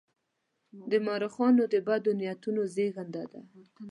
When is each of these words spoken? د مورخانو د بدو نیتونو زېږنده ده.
د 0.91 0.93
مورخانو 1.05 1.63
د 1.73 1.75
بدو 1.87 2.11
نیتونو 2.19 2.61
زېږنده 2.73 3.23
ده. 3.31 3.41